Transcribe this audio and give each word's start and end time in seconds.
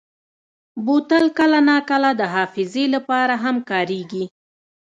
بوتل 0.85 1.25
کله 1.37 1.59
ناکله 1.69 2.11
د 2.19 2.21
حافظې 2.33 2.85
لپاره 2.95 3.33
هم 3.43 3.55
کارېږي. 3.69 4.23